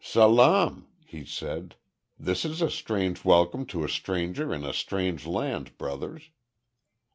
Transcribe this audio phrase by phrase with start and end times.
[0.03, 1.75] "Salaam!" he said.
[2.17, 6.31] "This is a strange welcome to a stranger in a strange land, brothers."